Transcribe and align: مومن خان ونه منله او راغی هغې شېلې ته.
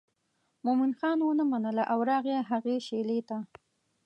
مومن 0.65 0.91
خان 0.99 1.19
ونه 1.23 1.43
منله 1.51 1.83
او 1.93 1.99
راغی 2.09 2.35
هغې 2.49 2.75
شېلې 2.87 3.19
ته. 3.29 3.37